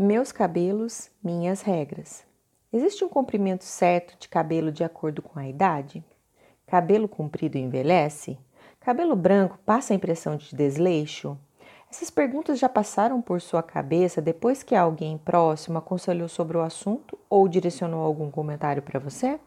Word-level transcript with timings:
Meus 0.00 0.30
cabelos, 0.30 1.10
minhas 1.20 1.60
regras. 1.60 2.24
Existe 2.72 3.04
um 3.04 3.08
comprimento 3.08 3.64
certo 3.64 4.16
de 4.16 4.28
cabelo 4.28 4.70
de 4.70 4.84
acordo 4.84 5.20
com 5.20 5.40
a 5.40 5.48
idade? 5.48 6.04
Cabelo 6.68 7.08
comprido 7.08 7.58
envelhece? 7.58 8.38
Cabelo 8.78 9.16
branco 9.16 9.58
passa 9.66 9.92
a 9.92 9.96
impressão 9.96 10.36
de 10.36 10.54
desleixo? 10.54 11.36
Essas 11.90 12.10
perguntas 12.10 12.60
já 12.60 12.68
passaram 12.68 13.20
por 13.20 13.40
sua 13.40 13.60
cabeça 13.60 14.22
depois 14.22 14.62
que 14.62 14.76
alguém 14.76 15.18
próximo 15.18 15.78
aconselhou 15.78 16.28
sobre 16.28 16.56
o 16.56 16.62
assunto 16.62 17.18
ou 17.28 17.48
direcionou 17.48 18.04
algum 18.04 18.30
comentário 18.30 18.82
para 18.82 19.00
você? 19.00 19.40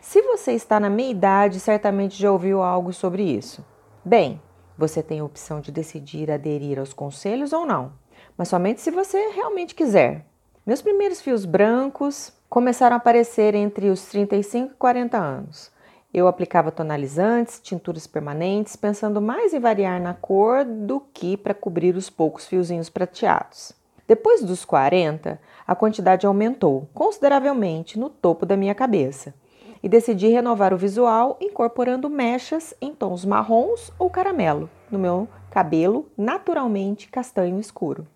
Se 0.00 0.22
você 0.22 0.52
está 0.52 0.80
na 0.80 0.88
meia 0.88 1.10
idade, 1.10 1.60
certamente 1.60 2.18
já 2.18 2.32
ouviu 2.32 2.62
algo 2.62 2.94
sobre 2.94 3.24
isso. 3.24 3.62
Bem, 4.02 4.40
você 4.74 5.02
tem 5.02 5.20
a 5.20 5.24
opção 5.24 5.60
de 5.60 5.70
decidir 5.70 6.30
aderir 6.30 6.78
aos 6.78 6.94
conselhos 6.94 7.52
ou 7.52 7.66
não 7.66 8.00
mas 8.36 8.48
somente 8.48 8.80
se 8.80 8.90
você 8.90 9.30
realmente 9.30 9.74
quiser. 9.74 10.26
Meus 10.66 10.80
primeiros 10.80 11.20
fios 11.20 11.44
brancos 11.44 12.32
começaram 12.48 12.94
a 12.94 12.96
aparecer 12.98 13.54
entre 13.54 13.88
os 13.88 14.06
35 14.06 14.72
e 14.72 14.76
40 14.76 15.18
anos. 15.18 15.70
Eu 16.14 16.28
aplicava 16.28 16.70
tonalizantes, 16.70 17.60
tinturas 17.60 18.06
permanentes, 18.06 18.76
pensando 18.76 19.20
mais 19.20 19.54
em 19.54 19.60
variar 19.60 20.00
na 20.00 20.14
cor 20.14 20.64
do 20.64 21.00
que 21.00 21.36
para 21.36 21.54
cobrir 21.54 21.96
os 21.96 22.10
poucos 22.10 22.46
fiozinhos 22.46 22.90
prateados. 22.90 23.72
Depois 24.06 24.42
dos 24.44 24.64
40, 24.64 25.40
a 25.66 25.74
quantidade 25.74 26.26
aumentou 26.26 26.88
consideravelmente 26.92 27.98
no 27.98 28.10
topo 28.10 28.44
da 28.44 28.56
minha 28.56 28.74
cabeça 28.74 29.34
e 29.82 29.88
decidi 29.88 30.28
renovar 30.28 30.72
o 30.72 30.78
visual 30.78 31.36
incorporando 31.40 32.08
mechas 32.08 32.72
em 32.80 32.94
tons 32.94 33.24
marrons 33.24 33.92
ou 33.98 34.08
caramelo 34.08 34.70
no 34.90 34.98
meu 34.98 35.28
cabelo 35.50 36.06
naturalmente 36.16 37.08
castanho 37.08 37.58
escuro. 37.58 38.06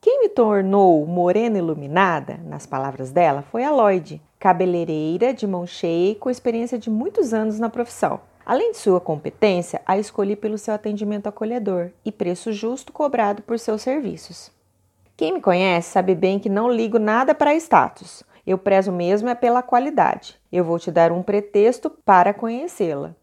Quem 0.00 0.20
me 0.20 0.28
tornou 0.28 1.04
morena 1.04 1.58
iluminada, 1.58 2.38
nas 2.44 2.64
palavras 2.64 3.10
dela, 3.10 3.42
foi 3.42 3.64
a 3.64 3.72
Lloyd, 3.72 4.22
cabeleireira 4.38 5.34
de 5.34 5.46
mão 5.46 5.66
cheia 5.66 6.14
com 6.14 6.30
experiência 6.30 6.78
de 6.78 6.88
muitos 6.88 7.34
anos 7.34 7.58
na 7.58 7.68
profissão. 7.68 8.20
Além 8.44 8.70
de 8.70 8.78
sua 8.78 9.00
competência, 9.00 9.82
a 9.84 9.98
escolhi 9.98 10.36
pelo 10.36 10.56
seu 10.56 10.72
atendimento 10.72 11.26
acolhedor 11.26 11.90
e 12.04 12.12
preço 12.12 12.52
justo 12.52 12.92
cobrado 12.92 13.42
por 13.42 13.58
seus 13.58 13.82
serviços. 13.82 14.52
Quem 15.16 15.32
me 15.32 15.40
conhece 15.40 15.90
sabe 15.90 16.14
bem 16.14 16.38
que 16.38 16.48
não 16.48 16.70
ligo 16.70 17.00
nada 17.00 17.34
para 17.34 17.56
status. 17.56 18.22
Eu 18.46 18.56
prezo 18.56 18.92
mesmo 18.92 19.28
é 19.28 19.34
pela 19.34 19.62
qualidade. 19.62 20.38
Eu 20.52 20.62
vou 20.62 20.78
te 20.78 20.90
dar 20.90 21.10
um 21.10 21.22
pretexto 21.22 21.90
para 21.90 22.32
conhecê-la. 22.32 23.14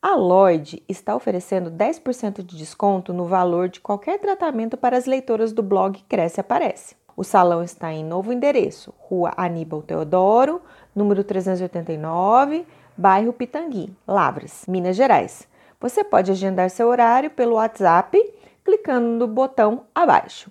A 0.00 0.14
Lloyd 0.14 0.82
está 0.88 1.14
oferecendo 1.14 1.70
10% 1.70 2.42
de 2.42 2.56
desconto 2.56 3.12
no 3.12 3.26
valor 3.26 3.68
de 3.68 3.80
qualquer 3.80 4.18
tratamento 4.18 4.76
para 4.76 4.96
as 4.96 5.04
leitoras 5.06 5.52
do 5.52 5.62
blog 5.62 6.02
Cresce 6.08 6.40
Aparece. 6.40 6.94
O 7.16 7.24
salão 7.24 7.62
está 7.62 7.92
em 7.92 8.02
novo 8.02 8.32
endereço, 8.32 8.94
Rua 8.96 9.34
Aníbal 9.36 9.82
Teodoro, 9.82 10.62
número 10.94 11.22
389, 11.22 12.64
bairro 12.96 13.32
Pitangui, 13.32 13.92
Lavras, 14.06 14.64
Minas 14.66 14.96
Gerais. 14.96 15.46
Você 15.78 16.02
pode 16.02 16.30
agendar 16.30 16.70
seu 16.70 16.88
horário 16.88 17.28
pelo 17.28 17.56
WhatsApp 17.56 18.18
clicando 18.64 19.18
no 19.18 19.26
botão 19.26 19.82
abaixo. 19.94 20.50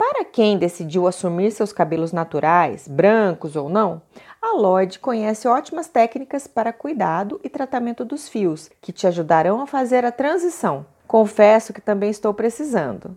Para 0.00 0.24
quem 0.24 0.56
decidiu 0.56 1.06
assumir 1.06 1.50
seus 1.50 1.74
cabelos 1.74 2.10
naturais, 2.10 2.88
brancos 2.88 3.54
ou 3.54 3.68
não, 3.68 4.00
a 4.40 4.54
Lloyd 4.56 4.98
conhece 4.98 5.46
ótimas 5.46 5.88
técnicas 5.88 6.46
para 6.46 6.72
cuidado 6.72 7.38
e 7.44 7.50
tratamento 7.50 8.02
dos 8.02 8.26
fios, 8.26 8.70
que 8.80 8.92
te 8.92 9.06
ajudarão 9.06 9.60
a 9.60 9.66
fazer 9.66 10.06
a 10.06 10.10
transição. 10.10 10.86
Confesso 11.06 11.74
que 11.74 11.82
também 11.82 12.08
estou 12.08 12.32
precisando. 12.32 13.14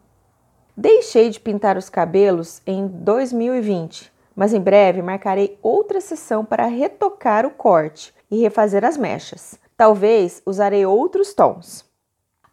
Deixei 0.76 1.30
de 1.30 1.40
pintar 1.40 1.78
os 1.78 1.88
cabelos 1.88 2.62
em 2.68 2.86
2020, 2.86 4.12
mas 4.36 4.54
em 4.54 4.60
breve 4.60 5.02
marcarei 5.02 5.58
outra 5.64 6.02
sessão 6.02 6.44
para 6.44 6.66
retocar 6.66 7.46
o 7.46 7.52
corte 7.52 8.14
e 8.30 8.42
refazer 8.42 8.84
as 8.84 8.98
mechas. 8.98 9.58
Talvez 9.78 10.44
usarei 10.46 10.86
outros 10.86 11.34
tons. 11.34 11.93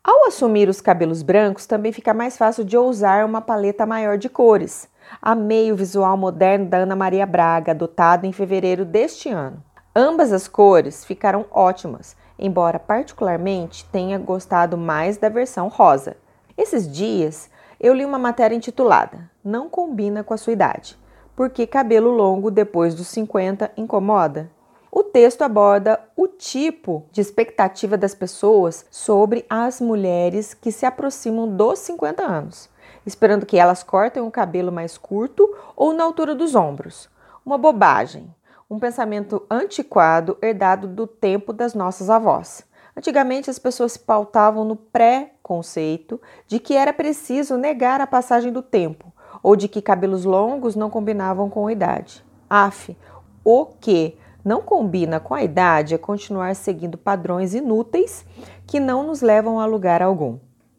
Ao 0.03 0.27
assumir 0.27 0.67
os 0.67 0.81
cabelos 0.81 1.23
brancos, 1.23 1.67
também 1.67 1.93
fica 1.93 2.15
mais 2.15 2.39
fácil 2.39 2.65
de 2.65 2.77
usar 2.79 3.27
uma 3.27 3.43
paleta 3.43 3.85
maior 3.85 4.17
de 4.17 4.31
cores. 4.31 4.89
Amei 5.21 5.71
o 5.71 5.77
visual 5.77 6.17
moderno 6.17 6.67
da 6.67 6.79
Ana 6.79 6.97
Maria 6.97 7.27
Braga, 7.27 7.73
adotado 7.73 8.27
em 8.27 8.33
fevereiro 8.33 8.87
deste 8.87 9.29
ano. 9.29 9.63
Ambas 9.95 10.33
as 10.33 10.49
cores 10.49 11.05
ficaram 11.05 11.45
ótimas, 11.51 12.17
embora 12.39 12.79
particularmente 12.79 13.85
tenha 13.93 14.19
gostado 14.19 14.79
mais 14.79 15.19
da 15.19 15.29
versão 15.29 15.69
rosa. 15.69 16.17
Esses 16.57 16.91
dias 16.91 17.51
eu 17.79 17.93
li 17.93 18.05
uma 18.05 18.19
matéria 18.19 18.57
intitulada 18.57 19.31
Não 19.45 19.69
combina 19.69 20.25
com 20.25 20.33
a 20.33 20.39
sua 20.39 20.55
idade, 20.55 20.99
porque 21.37 21.67
cabelo 21.67 22.11
longo 22.11 22.51
depois 22.51 22.95
dos 22.95 23.09
50 23.09 23.71
incomoda. 23.77 24.51
O 25.01 25.05
texto 25.05 25.41
aborda 25.41 25.99
o 26.15 26.29
tipo 26.29 27.07
de 27.11 27.23
expectativa 27.23 27.97
das 27.97 28.15
pessoas 28.15 28.85
sobre 28.91 29.47
as 29.49 29.81
mulheres 29.81 30.53
que 30.53 30.71
se 30.71 30.85
aproximam 30.85 31.49
dos 31.49 31.79
50 31.79 32.23
anos, 32.23 32.69
esperando 33.07 33.47
que 33.47 33.57
elas 33.57 33.83
cortem 33.83 34.23
o 34.23 34.31
cabelo 34.31 34.71
mais 34.71 34.99
curto 34.99 35.49
ou 35.75 35.95
na 35.95 36.05
altura 36.05 36.35
dos 36.35 36.55
ombros. 36.55 37.09
Uma 37.47 37.57
bobagem, 37.57 38.29
um 38.69 38.79
pensamento 38.79 39.43
antiquado 39.51 40.37
herdado 40.43 40.87
do 40.87 41.07
tempo 41.07 41.51
das 41.51 41.73
nossas 41.73 42.11
avós. 42.11 42.63
Antigamente 42.95 43.49
as 43.49 43.59
pessoas 43.59 43.93
se 43.93 44.01
pautavam 44.01 44.67
no 44.67 44.77
pré-conceito 44.77 46.21
de 46.47 46.59
que 46.59 46.77
era 46.77 46.93
preciso 46.93 47.57
negar 47.57 48.03
a 48.03 48.07
passagem 48.07 48.53
do 48.53 48.61
tempo 48.61 49.11
ou 49.43 49.57
de 49.57 49.67
que 49.67 49.81
cabelos 49.81 50.27
longos 50.27 50.77
não 50.77 50.91
combinavam 50.91 51.49
com 51.49 51.67
a 51.69 51.73
idade. 51.73 52.23
Af, 52.51 52.95
o 53.43 53.65
que 53.65 54.19
não 54.45 54.63
combina 54.63 55.21
com 55.21 55.35
a 55.35 55.43
idade 55.43 55.95
é 55.95 55.99
continuar 55.99 56.55
seguindo 56.55 56.97
padrões 56.97 57.55
inúteis 57.55 58.25
que 58.67 58.81
não 58.81 59.03
nos 59.03 59.21
levam 59.21 59.61
a 59.61 59.67
lugar 59.67 60.03
algum. 60.03 60.39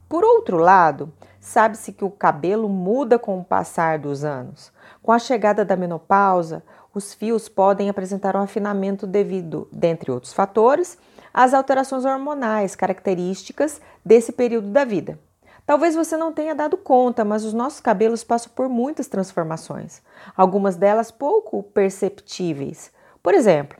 Por 0.09 0.23
outro 0.23 0.57
lado, 0.57 1.11
sabe-se 1.39 1.93
que 1.93 2.03
o 2.03 2.09
cabelo 2.11 2.67
muda 2.67 3.17
com 3.17 3.39
o 3.39 3.43
passar 3.43 3.99
dos 3.99 4.23
anos. 4.23 4.71
Com 5.01 5.11
a 5.11 5.19
chegada 5.19 5.63
da 5.63 5.75
menopausa, 5.75 6.63
os 6.93 7.13
fios 7.13 7.47
podem 7.47 7.89
apresentar 7.89 8.35
um 8.35 8.41
afinamento 8.41 9.07
devido, 9.07 9.67
dentre 9.71 10.11
outros 10.11 10.33
fatores, 10.33 10.97
às 11.33 11.53
alterações 11.53 12.03
hormonais 12.03 12.75
características 12.75 13.79
desse 14.03 14.31
período 14.31 14.67
da 14.69 14.83
vida. 14.83 15.17
Talvez 15.65 15.95
você 15.95 16.17
não 16.17 16.33
tenha 16.33 16.53
dado 16.53 16.75
conta, 16.75 17.23
mas 17.23 17.45
os 17.45 17.53
nossos 17.53 17.79
cabelos 17.79 18.23
passam 18.23 18.51
por 18.53 18.67
muitas 18.67 19.07
transformações, 19.07 20.01
algumas 20.35 20.75
delas 20.75 21.11
pouco 21.11 21.63
perceptíveis, 21.63 22.91
por 23.23 23.33
exemplo, 23.33 23.77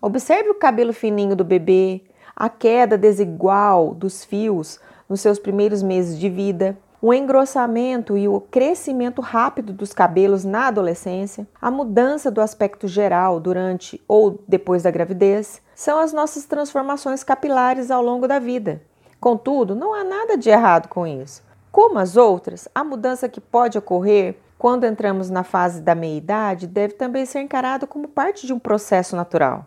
observe 0.00 0.50
o 0.50 0.54
cabelo 0.54 0.92
fininho 0.92 1.36
do 1.36 1.44
bebê, 1.44 2.02
a 2.34 2.48
queda 2.48 2.96
desigual 2.98 3.94
dos 3.94 4.24
fios 4.24 4.80
nos 5.08 5.20
seus 5.20 5.38
primeiros 5.38 5.82
meses 5.82 6.18
de 6.18 6.28
vida, 6.28 6.76
o 7.00 7.12
engrossamento 7.12 8.16
e 8.16 8.26
o 8.26 8.40
crescimento 8.40 9.20
rápido 9.20 9.74
dos 9.74 9.92
cabelos 9.92 10.42
na 10.42 10.68
adolescência, 10.68 11.46
a 11.60 11.70
mudança 11.70 12.30
do 12.30 12.40
aspecto 12.40 12.88
geral 12.88 13.38
durante 13.38 14.02
ou 14.08 14.42
depois 14.48 14.82
da 14.82 14.90
gravidez, 14.90 15.60
são 15.74 15.98
as 15.98 16.14
nossas 16.14 16.46
transformações 16.46 17.22
capilares 17.22 17.90
ao 17.90 18.02
longo 18.02 18.26
da 18.26 18.38
vida. 18.38 18.80
Contudo, 19.20 19.74
não 19.74 19.92
há 19.92 20.02
nada 20.02 20.38
de 20.38 20.48
errado 20.48 20.88
com 20.88 21.06
isso. 21.06 21.42
Como 21.70 21.98
as 21.98 22.16
outras, 22.16 22.68
a 22.74 22.82
mudança 22.82 23.28
que 23.28 23.40
pode 23.40 23.76
ocorrer 23.76 24.36
quando 24.58 24.84
entramos 24.84 25.30
na 25.30 25.44
fase 25.44 25.80
da 25.80 25.94
meia-idade, 25.94 26.66
deve 26.66 26.94
também 26.94 27.26
ser 27.26 27.40
encarado 27.40 27.86
como 27.86 28.08
parte 28.08 28.46
de 28.46 28.52
um 28.52 28.58
processo 28.58 29.16
natural. 29.16 29.66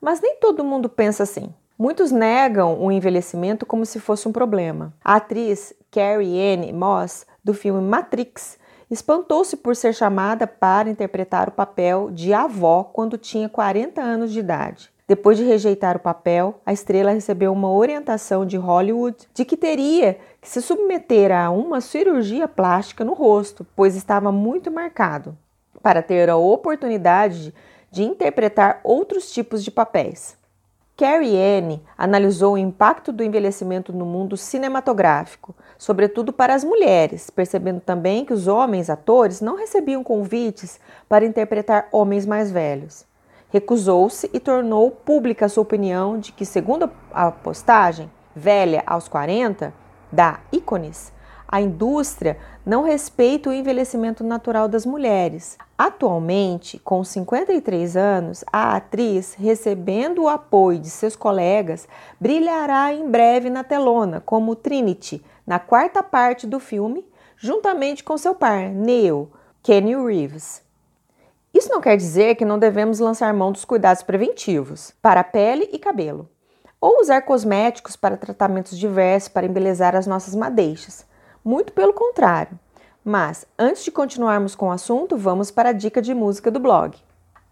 Mas 0.00 0.20
nem 0.20 0.36
todo 0.36 0.64
mundo 0.64 0.88
pensa 0.88 1.22
assim. 1.22 1.52
Muitos 1.78 2.10
negam 2.10 2.78
o 2.78 2.92
envelhecimento 2.92 3.64
como 3.64 3.86
se 3.86 3.98
fosse 4.00 4.28
um 4.28 4.32
problema. 4.32 4.92
A 5.02 5.16
atriz 5.16 5.72
Carrie 5.90 6.54
Anne 6.54 6.72
Moss, 6.72 7.26
do 7.42 7.54
filme 7.54 7.80
Matrix, 7.80 8.58
espantou-se 8.90 9.56
por 9.56 9.76
ser 9.76 9.94
chamada 9.94 10.46
para 10.46 10.90
interpretar 10.90 11.48
o 11.48 11.52
papel 11.52 12.10
de 12.10 12.34
avó 12.34 12.84
quando 12.84 13.16
tinha 13.16 13.48
40 13.48 14.00
anos 14.00 14.32
de 14.32 14.40
idade. 14.40 14.90
Depois 15.10 15.36
de 15.36 15.42
rejeitar 15.42 15.96
o 15.96 15.98
papel, 15.98 16.60
a 16.64 16.72
estrela 16.72 17.10
recebeu 17.10 17.52
uma 17.52 17.68
orientação 17.68 18.46
de 18.46 18.56
Hollywood 18.56 19.28
de 19.34 19.44
que 19.44 19.56
teria 19.56 20.16
que 20.40 20.48
se 20.48 20.62
submeter 20.62 21.32
a 21.32 21.50
uma 21.50 21.80
cirurgia 21.80 22.46
plástica 22.46 23.04
no 23.04 23.12
rosto, 23.12 23.66
pois 23.74 23.96
estava 23.96 24.30
muito 24.30 24.70
marcado, 24.70 25.36
para 25.82 26.00
ter 26.00 26.30
a 26.30 26.36
oportunidade 26.36 27.52
de 27.90 28.04
interpretar 28.04 28.78
outros 28.84 29.32
tipos 29.32 29.64
de 29.64 29.72
papéis. 29.72 30.38
Carrie 30.96 31.36
Anne 31.36 31.82
analisou 31.98 32.52
o 32.54 32.58
impacto 32.58 33.10
do 33.10 33.24
envelhecimento 33.24 33.92
no 33.92 34.06
mundo 34.06 34.36
cinematográfico, 34.36 35.56
sobretudo 35.76 36.32
para 36.32 36.54
as 36.54 36.62
mulheres, 36.62 37.30
percebendo 37.30 37.80
também 37.80 38.24
que 38.24 38.32
os 38.32 38.46
homens 38.46 38.88
atores 38.88 39.40
não 39.40 39.56
recebiam 39.56 40.04
convites 40.04 40.78
para 41.08 41.26
interpretar 41.26 41.88
homens 41.90 42.24
mais 42.24 42.52
velhos 42.52 43.09
recusou-se 43.50 44.30
e 44.32 44.40
tornou 44.40 44.90
pública 44.90 45.48
sua 45.48 45.62
opinião 45.62 46.18
de 46.18 46.32
que, 46.32 46.46
segundo 46.46 46.90
a 47.12 47.30
postagem, 47.30 48.10
velha 48.34 48.82
aos 48.86 49.08
40, 49.08 49.72
da 50.12 50.40
Icones, 50.52 51.12
A 51.52 51.60
indústria 51.60 52.38
não 52.64 52.84
respeita 52.84 53.50
o 53.50 53.52
envelhecimento 53.52 54.22
natural 54.22 54.68
das 54.68 54.86
mulheres. 54.86 55.58
Atualmente, 55.76 56.78
com 56.78 57.02
53 57.02 57.96
anos, 57.96 58.44
a 58.52 58.76
atriz, 58.76 59.34
recebendo 59.34 60.22
o 60.22 60.28
apoio 60.28 60.78
de 60.78 60.88
seus 60.88 61.16
colegas, 61.16 61.88
brilhará 62.20 62.94
em 62.94 63.10
breve 63.10 63.50
na 63.50 63.64
telona 63.64 64.22
como 64.24 64.54
Trinity, 64.54 65.24
na 65.44 65.58
quarta 65.58 66.04
parte 66.04 66.46
do 66.46 66.60
filme, 66.60 67.04
juntamente 67.36 68.04
com 68.04 68.16
seu 68.16 68.32
par, 68.32 68.68
Neil, 68.68 69.28
Kenny 69.60 69.96
Reeves. 69.96 70.62
Isso 71.60 71.68
não 71.68 71.82
quer 71.82 71.94
dizer 71.94 72.36
que 72.36 72.44
não 72.46 72.58
devemos 72.58 73.00
lançar 73.00 73.34
mão 73.34 73.52
dos 73.52 73.66
cuidados 73.66 74.02
preventivos 74.02 74.94
para 75.02 75.22
pele 75.22 75.68
e 75.70 75.78
cabelo, 75.78 76.26
ou 76.80 77.02
usar 77.02 77.20
cosméticos 77.20 77.96
para 77.96 78.16
tratamentos 78.16 78.78
diversos 78.78 79.28
para 79.28 79.44
embelezar 79.44 79.94
as 79.94 80.06
nossas 80.06 80.34
madeixas. 80.34 81.04
Muito 81.44 81.74
pelo 81.74 81.92
contrário. 81.92 82.58
Mas, 83.04 83.44
antes 83.58 83.84
de 83.84 83.90
continuarmos 83.90 84.54
com 84.54 84.68
o 84.68 84.70
assunto, 84.70 85.18
vamos 85.18 85.50
para 85.50 85.68
a 85.68 85.74
dica 85.74 86.00
de 86.00 86.14
música 86.14 86.50
do 86.50 86.58
blog. 86.58 86.96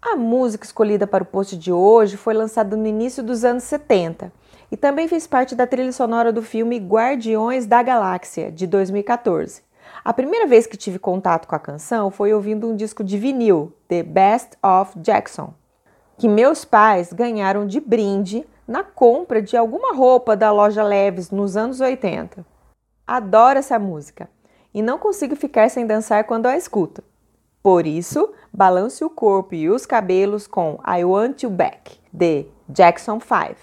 A 0.01 0.15
música 0.15 0.65
escolhida 0.65 1.05
para 1.05 1.21
o 1.21 1.27
post 1.27 1.55
de 1.55 1.71
hoje 1.71 2.17
foi 2.17 2.33
lançada 2.33 2.75
no 2.75 2.87
início 2.87 3.21
dos 3.21 3.45
anos 3.45 3.61
70 3.65 4.33
e 4.71 4.75
também 4.75 5.07
fez 5.07 5.27
parte 5.27 5.53
da 5.53 5.67
trilha 5.67 5.91
sonora 5.91 6.33
do 6.33 6.41
filme 6.41 6.79
Guardiões 6.79 7.67
da 7.67 7.83
Galáxia, 7.83 8.51
de 8.51 8.65
2014. 8.65 9.68
A 10.03 10.13
primeira 10.13 10.47
vez 10.47 10.65
que 10.65 10.77
tive 10.77 10.97
contato 10.97 11.47
com 11.47 11.55
a 11.55 11.59
canção 11.59 12.09
foi 12.09 12.33
ouvindo 12.33 12.67
um 12.67 12.75
disco 12.75 13.03
de 13.03 13.17
vinil, 13.17 13.73
The 13.87 14.03
Best 14.03 14.57
of 14.63 14.97
Jackson, 14.99 15.53
que 16.17 16.27
meus 16.27 16.65
pais 16.65 17.13
ganharam 17.13 17.65
de 17.67 17.79
brinde 17.79 18.45
na 18.67 18.83
compra 18.83 19.41
de 19.41 19.57
alguma 19.57 19.93
roupa 19.93 20.35
da 20.35 20.51
loja 20.51 20.83
Leves 20.83 21.31
nos 21.31 21.57
anos 21.57 21.81
80. 21.81 22.45
Adoro 23.05 23.59
essa 23.59 23.79
música 23.79 24.29
e 24.73 24.81
não 24.81 24.97
consigo 24.97 25.35
ficar 25.35 25.69
sem 25.69 25.85
dançar 25.85 26.25
quando 26.25 26.45
a 26.45 26.55
escuto. 26.55 27.03
Por 27.61 27.85
isso, 27.85 28.31
balance 28.53 29.03
o 29.03 29.09
corpo 29.09 29.55
e 29.55 29.69
os 29.69 29.85
cabelos 29.85 30.47
com 30.47 30.79
I 30.87 31.03
Want 31.03 31.43
You 31.43 31.49
Back, 31.49 31.99
de 32.13 32.45
Jackson 32.69 33.19
5. 33.19 33.55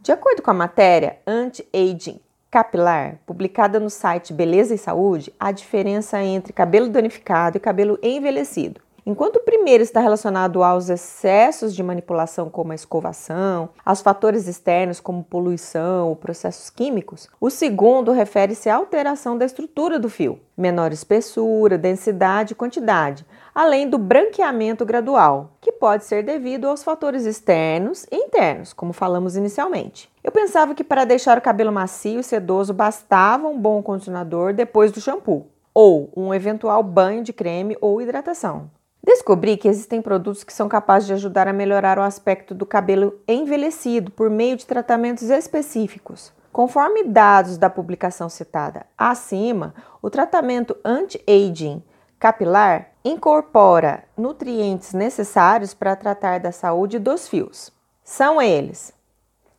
De 0.00 0.12
acordo 0.12 0.42
com 0.42 0.50
a 0.50 0.54
matéria 0.54 1.18
Anti-Aging 1.26 2.20
Capilar, 2.54 3.18
publicada 3.26 3.80
no 3.80 3.90
site 3.90 4.32
Beleza 4.32 4.72
e 4.72 4.78
Saúde, 4.78 5.34
há 5.40 5.50
diferença 5.50 6.22
entre 6.22 6.52
cabelo 6.52 6.88
danificado 6.88 7.56
e 7.56 7.60
cabelo 7.60 7.98
envelhecido. 8.00 8.80
Enquanto 9.04 9.36
o 9.36 9.42
primeiro 9.42 9.82
está 9.82 9.98
relacionado 9.98 10.62
aos 10.62 10.88
excessos 10.88 11.74
de 11.74 11.82
manipulação, 11.82 12.48
como 12.48 12.70
a 12.70 12.76
escovação, 12.76 13.70
aos 13.84 14.00
fatores 14.00 14.46
externos, 14.46 15.00
como 15.00 15.24
poluição 15.24 16.08
ou 16.08 16.14
processos 16.14 16.70
químicos, 16.70 17.28
o 17.40 17.50
segundo 17.50 18.12
refere-se 18.12 18.70
à 18.70 18.76
alteração 18.76 19.36
da 19.36 19.44
estrutura 19.44 19.98
do 19.98 20.08
fio, 20.08 20.38
menor 20.56 20.92
espessura, 20.92 21.76
densidade 21.76 22.52
e 22.52 22.56
quantidade, 22.56 23.26
além 23.52 23.90
do 23.90 23.98
branqueamento 23.98 24.86
gradual, 24.86 25.53
pode 25.74 26.04
ser 26.04 26.22
devido 26.22 26.68
aos 26.68 26.82
fatores 26.82 27.26
externos 27.26 28.06
e 28.10 28.16
internos, 28.16 28.72
como 28.72 28.92
falamos 28.92 29.36
inicialmente. 29.36 30.10
Eu 30.22 30.32
pensava 30.32 30.74
que 30.74 30.82
para 30.82 31.04
deixar 31.04 31.36
o 31.36 31.42
cabelo 31.42 31.70
macio 31.70 32.20
e 32.20 32.24
sedoso 32.24 32.72
bastava 32.72 33.46
um 33.46 33.58
bom 33.58 33.82
condicionador 33.82 34.52
depois 34.52 34.90
do 34.90 35.00
shampoo, 35.00 35.46
ou 35.74 36.10
um 36.16 36.32
eventual 36.32 36.82
banho 36.82 37.22
de 37.22 37.32
creme 37.32 37.76
ou 37.80 38.00
hidratação. 38.00 38.70
Descobri 39.04 39.58
que 39.58 39.68
existem 39.68 40.00
produtos 40.00 40.42
que 40.42 40.52
são 40.52 40.66
capazes 40.66 41.06
de 41.06 41.12
ajudar 41.12 41.46
a 41.46 41.52
melhorar 41.52 41.98
o 41.98 42.02
aspecto 42.02 42.54
do 42.54 42.64
cabelo 42.64 43.20
envelhecido 43.28 44.10
por 44.10 44.30
meio 44.30 44.56
de 44.56 44.64
tratamentos 44.64 45.28
específicos. 45.28 46.32
Conforme 46.50 47.04
dados 47.04 47.58
da 47.58 47.68
publicação 47.68 48.30
citada 48.30 48.86
acima, 48.96 49.74
o 50.00 50.08
tratamento 50.08 50.74
anti-aging 50.82 51.82
capilar 52.18 52.90
incorpora 53.04 54.04
nutrientes 54.16 54.92
necessários 54.92 55.74
para 55.74 55.94
tratar 55.94 56.40
da 56.40 56.50
saúde 56.50 56.98
dos 56.98 57.28
fios. 57.28 57.72
São 58.02 58.40
eles: 58.40 58.92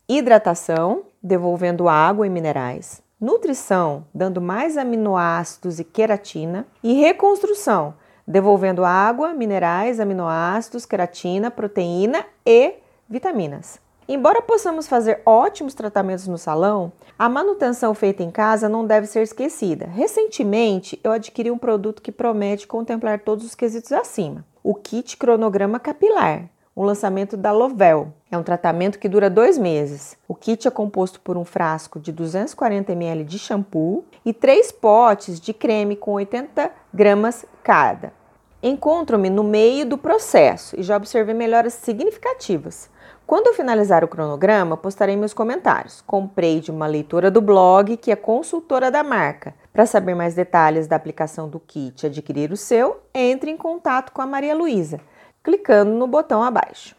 hidratação, 0.07 1.03
devolvendo 1.21 1.87
água 1.87 2.25
e 2.25 2.29
minerais, 2.29 3.01
nutrição, 3.19 4.05
dando 4.13 4.41
mais 4.41 4.77
aminoácidos 4.77 5.79
e 5.79 5.83
queratina, 5.83 6.65
e 6.83 6.93
reconstrução, 6.93 7.93
devolvendo 8.27 8.83
água, 8.83 9.33
minerais, 9.33 9.99
aminoácidos, 9.99 10.85
queratina, 10.85 11.51
proteína 11.51 12.25
e 12.45 12.75
vitaminas. 13.07 13.84
Embora 14.07 14.39
possamos 14.39 14.87
fazer 14.87 15.21
ótimos 15.25 15.73
tratamentos 15.73 16.27
no 16.27 16.37
salão, 16.37 16.91
a 17.17 17.27
manutenção 17.27 17.95
feita 17.95 18.21
em 18.21 18.29
casa 18.29 18.69
não 18.69 18.85
deve 18.85 19.07
ser 19.07 19.23
esquecida. 19.23 19.87
Recentemente, 19.87 20.99
eu 21.03 21.11
adquiri 21.11 21.49
um 21.49 21.57
produto 21.57 22.03
que 22.03 22.11
promete 22.11 22.67
contemplar 22.67 23.21
todos 23.21 23.43
os 23.43 23.55
quesitos 23.55 23.91
acima: 23.91 24.45
o 24.63 24.75
kit 24.75 25.17
cronograma 25.17 25.79
capilar, 25.79 26.47
um 26.77 26.83
lançamento 26.83 27.35
da 27.35 27.51
Lovell. 27.51 28.13
É 28.29 28.37
um 28.37 28.43
tratamento 28.43 28.99
que 28.99 29.09
dura 29.09 29.27
dois 29.27 29.57
meses. 29.57 30.15
O 30.27 30.35
kit 30.35 30.67
é 30.67 30.71
composto 30.71 31.19
por 31.19 31.35
um 31.35 31.43
frasco 31.43 31.99
de 31.99 32.11
240 32.11 32.91
ml 32.91 33.23
de 33.23 33.39
shampoo 33.39 34.05
e 34.23 34.31
três 34.31 34.71
potes 34.71 35.39
de 35.39 35.51
creme 35.51 35.95
com 35.95 36.11
80 36.11 36.69
gramas 36.93 37.43
cada. 37.63 38.13
Encontro-me 38.61 39.31
no 39.31 39.43
meio 39.43 39.83
do 39.83 39.97
processo 39.97 40.79
e 40.79 40.83
já 40.83 40.95
observei 40.95 41.33
melhoras 41.33 41.73
significativas. 41.73 42.93
Quando 43.25 43.47
eu 43.47 43.53
finalizar 43.53 44.03
o 44.03 44.07
cronograma, 44.07 44.77
postarei 44.77 45.15
meus 45.15 45.33
comentários. 45.33 46.01
Comprei 46.01 46.59
de 46.59 46.71
uma 46.71 46.87
leitora 46.87 47.31
do 47.31 47.41
blog 47.41 47.97
que 47.97 48.11
é 48.11 48.15
consultora 48.15 48.91
da 48.91 49.03
marca. 49.03 49.53
Para 49.73 49.85
saber 49.85 50.15
mais 50.15 50.35
detalhes 50.35 50.87
da 50.87 50.95
aplicação 50.95 51.49
do 51.49 51.59
kit 51.59 52.03
e 52.03 52.07
adquirir 52.07 52.51
o 52.51 52.57
seu, 52.57 53.01
entre 53.13 53.51
em 53.51 53.57
contato 53.57 54.11
com 54.11 54.21
a 54.21 54.25
Maria 54.25 54.55
Luísa 54.55 54.99
clicando 55.45 55.91
no 55.91 56.07
botão 56.07 56.43
abaixo. 56.43 56.95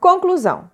Conclusão: 0.00 0.70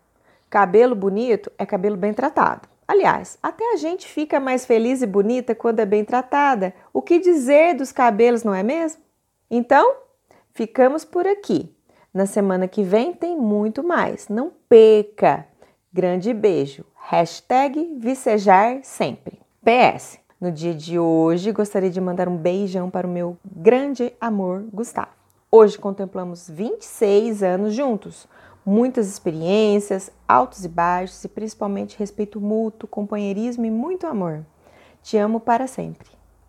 cabelo 0.48 0.94
bonito 0.94 1.50
é 1.58 1.66
cabelo 1.66 1.96
bem 1.96 2.14
tratado. 2.14 2.68
Aliás, 2.86 3.36
até 3.42 3.72
a 3.72 3.76
gente 3.76 4.06
fica 4.06 4.40
mais 4.40 4.64
feliz 4.64 5.02
e 5.02 5.06
bonita 5.06 5.54
quando 5.54 5.80
é 5.80 5.86
bem 5.86 6.04
tratada. 6.04 6.72
O 6.92 7.02
que 7.02 7.18
dizer 7.18 7.74
dos 7.74 7.92
cabelos, 7.92 8.44
não 8.44 8.54
é 8.54 8.62
mesmo? 8.62 9.02
Então, 9.50 9.94
ficamos 10.52 11.04
por 11.04 11.26
aqui. 11.26 11.74
Na 12.12 12.26
semana 12.26 12.66
que 12.66 12.82
vem 12.82 13.12
tem 13.12 13.36
muito 13.36 13.82
mais. 13.84 14.28
Não 14.28 14.52
perca! 14.70 15.48
Grande 15.92 16.32
beijo. 16.32 16.84
Hashtag 16.94 17.98
vicejar 17.98 18.78
sempre. 18.84 19.40
PS. 19.64 20.20
No 20.40 20.52
dia 20.52 20.72
de 20.72 20.96
hoje, 20.96 21.50
gostaria 21.50 21.90
de 21.90 22.00
mandar 22.00 22.28
um 22.28 22.36
beijão 22.36 22.88
para 22.88 23.04
o 23.04 23.10
meu 23.10 23.36
grande 23.44 24.12
amor, 24.20 24.64
Gustavo. 24.72 25.10
Hoje 25.50 25.76
contemplamos 25.76 26.48
26 26.48 27.42
anos 27.42 27.74
juntos, 27.74 28.28
muitas 28.64 29.08
experiências, 29.08 30.12
altos 30.28 30.64
e 30.64 30.68
baixos 30.68 31.24
e 31.24 31.28
principalmente 31.28 31.98
respeito 31.98 32.40
mútuo, 32.40 32.88
companheirismo 32.88 33.66
e 33.66 33.70
muito 33.72 34.06
amor. 34.06 34.46
Te 35.02 35.16
amo 35.16 35.40
para 35.40 35.66
sempre. 35.66 36.19